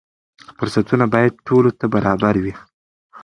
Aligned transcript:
فرصتونه 0.57 1.05
باید 1.13 1.33
ټولو 1.47 1.69
ته 1.79 1.85
برابر 1.95 2.35
وي. 2.43 2.53